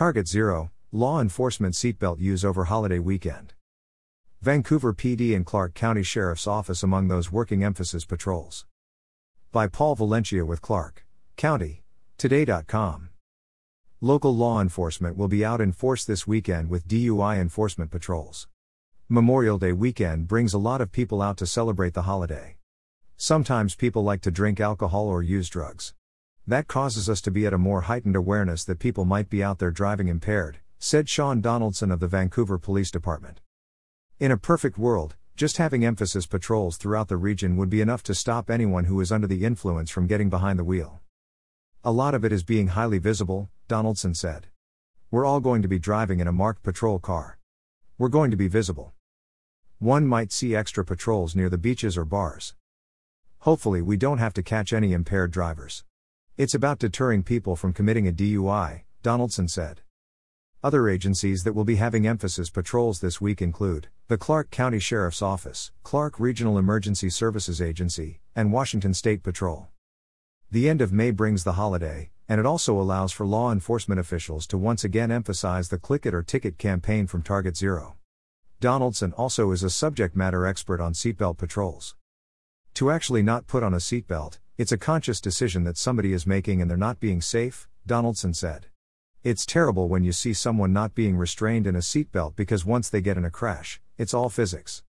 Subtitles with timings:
[0.00, 3.52] Target Zero Law Enforcement Seatbelt Use Over Holiday Weekend.
[4.40, 8.64] Vancouver PD and Clark County Sheriff's Office among those working emphasis patrols.
[9.52, 11.04] By Paul Valencia with Clark
[11.36, 11.82] County.
[12.16, 13.10] Today.com.
[14.00, 18.48] Local law enforcement will be out in force this weekend with DUI enforcement patrols.
[19.06, 22.56] Memorial Day weekend brings a lot of people out to celebrate the holiday.
[23.18, 25.92] Sometimes people like to drink alcohol or use drugs.
[26.50, 29.60] That causes us to be at a more heightened awareness that people might be out
[29.60, 33.40] there driving impaired, said Sean Donaldson of the Vancouver Police Department.
[34.18, 38.16] In a perfect world, just having emphasis patrols throughout the region would be enough to
[38.16, 40.98] stop anyone who is under the influence from getting behind the wheel.
[41.84, 44.48] A lot of it is being highly visible, Donaldson said.
[45.12, 47.38] We're all going to be driving in a marked patrol car.
[47.96, 48.92] We're going to be visible.
[49.78, 52.54] One might see extra patrols near the beaches or bars.
[53.46, 55.84] Hopefully, we don't have to catch any impaired drivers.
[56.36, 59.82] It's about deterring people from committing a DUI, Donaldson said.
[60.62, 65.22] Other agencies that will be having emphasis patrols this week include the Clark County Sheriff's
[65.22, 69.68] Office, Clark Regional Emergency Services Agency, and Washington State Patrol.
[70.50, 74.46] The end of May brings the holiday, and it also allows for law enforcement officials
[74.48, 77.96] to once again emphasize the Click It or Ticket campaign from Target Zero.
[78.60, 81.96] Donaldson also is a subject matter expert on seatbelt patrols.
[82.74, 86.60] To actually not put on a seatbelt, it's a conscious decision that somebody is making
[86.60, 88.66] and they're not being safe, Donaldson said.
[89.24, 93.00] It's terrible when you see someone not being restrained in a seatbelt because once they
[93.00, 94.82] get in a crash, it's all physics.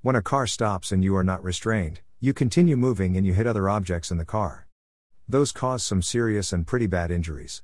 [0.00, 3.46] When a car stops and you are not restrained, you continue moving and you hit
[3.46, 4.66] other objects in the car.
[5.28, 7.62] Those cause some serious and pretty bad injuries.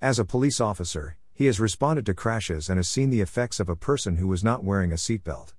[0.00, 3.68] As a police officer, he has responded to crashes and has seen the effects of
[3.68, 5.52] a person who was not wearing a seatbelt.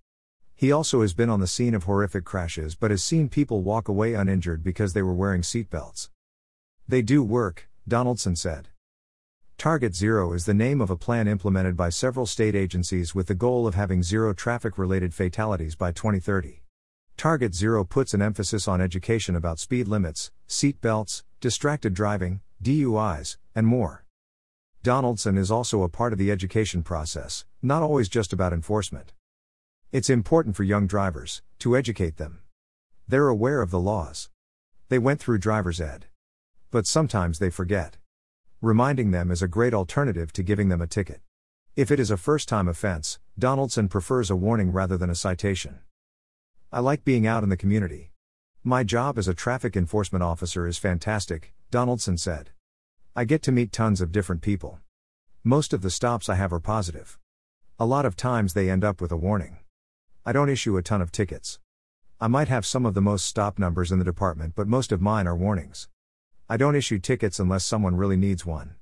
[0.59, 3.87] He also has been on the scene of horrific crashes but has seen people walk
[3.87, 6.09] away uninjured because they were wearing seatbelts.
[6.85, 8.67] They do work, Donaldson said.
[9.57, 13.35] Target Zero is the name of a plan implemented by several state agencies with the
[13.35, 16.61] goal of having zero traffic related fatalities by 2030.
[17.15, 23.37] Target Zero puts an emphasis on education about speed limits, seat belts, distracted driving, DUIs,
[23.55, 24.03] and more.
[24.83, 29.13] Donaldson is also a part of the education process, not always just about enforcement.
[29.91, 32.41] It's important for young drivers to educate them.
[33.07, 34.29] They're aware of the laws.
[34.87, 36.05] They went through driver's ed.
[36.69, 37.97] But sometimes they forget.
[38.61, 41.21] Reminding them is a great alternative to giving them a ticket.
[41.75, 45.79] If it is a first time offense, Donaldson prefers a warning rather than a citation.
[46.71, 48.11] I like being out in the community.
[48.63, 52.51] My job as a traffic enforcement officer is fantastic, Donaldson said.
[53.15, 54.81] I get to meet tons of different people.
[55.43, 57.17] Most of the stops I have are positive.
[57.79, 59.57] A lot of times they end up with a warning.
[60.29, 61.57] I don't issue a ton of tickets.
[62.21, 65.01] I might have some of the most stop numbers in the department, but most of
[65.01, 65.89] mine are warnings.
[66.47, 68.75] I don't issue tickets unless someone really needs one.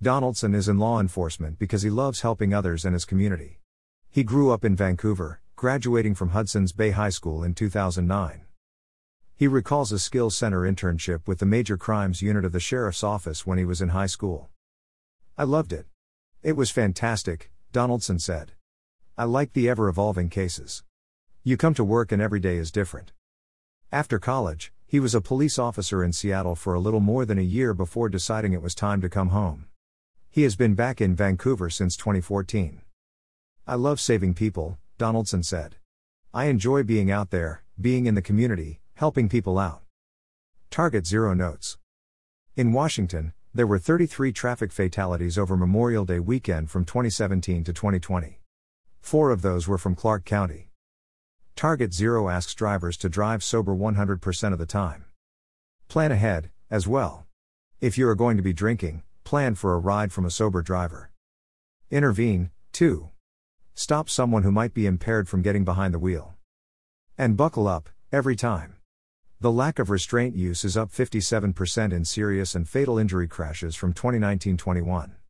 [0.00, 3.60] Donaldson is in law enforcement because he loves helping others and his community.
[4.08, 8.40] He grew up in Vancouver, graduating from Hudson's Bay High School in 2009.
[9.36, 13.44] He recalls a skills center internship with the Major Crimes Unit of the Sheriff's Office
[13.46, 14.48] when he was in high school.
[15.36, 15.84] I loved it.
[16.42, 18.52] It was fantastic, Donaldson said.
[19.16, 20.82] I like the ever evolving cases.
[21.44, 23.12] You come to work and every day is different.
[23.92, 27.42] After college, he was a police officer in Seattle for a little more than a
[27.42, 29.66] year before deciding it was time to come home.
[30.30, 32.80] He has been back in Vancouver since 2014.
[33.68, 35.76] I love saving people, Donaldson said.
[36.32, 39.82] I enjoy being out there, being in the community, helping people out.
[40.70, 41.78] Target Zero notes.
[42.56, 48.40] In Washington, there were 33 traffic fatalities over Memorial Day weekend from 2017 to 2020.
[49.04, 50.70] Four of those were from Clark County.
[51.56, 55.04] Target Zero asks drivers to drive sober 100% of the time.
[55.88, 57.26] Plan ahead, as well.
[57.82, 61.10] If you are going to be drinking, plan for a ride from a sober driver.
[61.90, 63.10] Intervene, too.
[63.74, 66.32] Stop someone who might be impaired from getting behind the wheel.
[67.18, 68.76] And buckle up, every time.
[69.38, 73.92] The lack of restraint use is up 57% in serious and fatal injury crashes from
[73.92, 75.14] 2019 21.